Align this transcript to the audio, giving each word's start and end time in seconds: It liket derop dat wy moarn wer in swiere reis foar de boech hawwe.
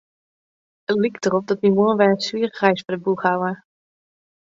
It 0.89 0.95
liket 1.01 1.21
derop 1.23 1.45
dat 1.47 1.61
wy 1.63 1.69
moarn 1.77 1.97
wer 1.99 2.13
in 2.15 2.23
swiere 2.27 2.57
reis 2.61 2.81
foar 2.83 2.95
de 2.97 3.03
boech 3.05 3.25
hawwe. 3.27 3.51